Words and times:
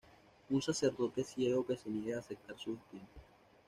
Un 0.49 0.63
sacerdote 0.63 1.23
ciego 1.23 1.63
que 1.63 1.77
se 1.77 1.87
niega 1.87 2.17
a 2.17 2.21
aceptar 2.21 2.57
su 2.57 2.71
destino. 2.73 3.05